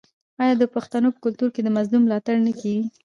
[0.43, 2.85] آیا د پښتنو په کلتور کې د مظلوم ملاتړ نه کیږي؟